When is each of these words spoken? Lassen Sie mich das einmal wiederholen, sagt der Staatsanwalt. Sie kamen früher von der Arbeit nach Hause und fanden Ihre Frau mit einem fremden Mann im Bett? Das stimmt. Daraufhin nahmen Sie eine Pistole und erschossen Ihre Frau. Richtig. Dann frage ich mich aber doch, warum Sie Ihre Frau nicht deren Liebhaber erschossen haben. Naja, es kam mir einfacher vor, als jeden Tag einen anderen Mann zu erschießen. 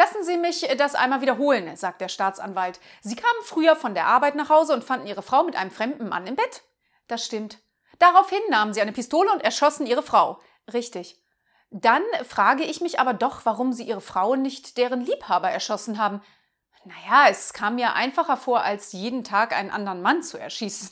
Lassen 0.00 0.24
Sie 0.24 0.38
mich 0.38 0.66
das 0.78 0.94
einmal 0.94 1.20
wiederholen, 1.20 1.76
sagt 1.76 2.00
der 2.00 2.08
Staatsanwalt. 2.08 2.80
Sie 3.02 3.16
kamen 3.16 3.42
früher 3.44 3.76
von 3.76 3.92
der 3.92 4.06
Arbeit 4.06 4.34
nach 4.34 4.48
Hause 4.48 4.72
und 4.72 4.82
fanden 4.82 5.06
Ihre 5.06 5.20
Frau 5.20 5.42
mit 5.42 5.56
einem 5.56 5.70
fremden 5.70 6.08
Mann 6.08 6.26
im 6.26 6.36
Bett? 6.36 6.62
Das 7.06 7.22
stimmt. 7.22 7.58
Daraufhin 7.98 8.40
nahmen 8.48 8.72
Sie 8.72 8.80
eine 8.80 8.94
Pistole 8.94 9.30
und 9.30 9.44
erschossen 9.44 9.84
Ihre 9.84 10.02
Frau. 10.02 10.40
Richtig. 10.72 11.22
Dann 11.68 12.02
frage 12.26 12.62
ich 12.64 12.80
mich 12.80 12.98
aber 12.98 13.12
doch, 13.12 13.44
warum 13.44 13.74
Sie 13.74 13.82
Ihre 13.82 14.00
Frau 14.00 14.36
nicht 14.36 14.78
deren 14.78 15.02
Liebhaber 15.02 15.50
erschossen 15.50 15.98
haben. 15.98 16.22
Naja, 16.84 17.28
es 17.28 17.52
kam 17.52 17.74
mir 17.74 17.92
einfacher 17.92 18.38
vor, 18.38 18.62
als 18.62 18.92
jeden 18.92 19.22
Tag 19.22 19.54
einen 19.54 19.70
anderen 19.70 20.00
Mann 20.00 20.22
zu 20.22 20.38
erschießen. 20.38 20.88